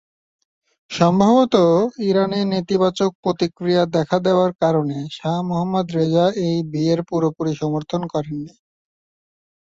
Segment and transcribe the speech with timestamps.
[0.91, 1.55] সম্ভবত
[2.07, 8.53] ইরানে নেতিবাচক প্রতিক্রিয়া দেখা দেওয়ার কারণে শাহ মোহাম্মদ রেজা এই বিয়ের পুরোপুরি সমর্থন করেন নি।